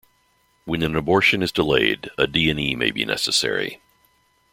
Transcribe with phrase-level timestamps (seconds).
[0.65, 3.81] When an abortion is delayed, a D and E may be necessary.